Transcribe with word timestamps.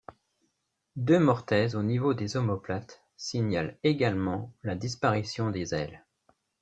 Deux 0.95 1.19
mortaises 1.19 1.75
au 1.75 1.83
niveau 1.83 2.15
des 2.15 2.35
omoplates 2.35 3.03
signalent 3.17 3.77
également 3.83 4.51
la 4.63 4.73
disparition 4.73 5.51
des 5.51 5.75
ailes. 5.75 6.03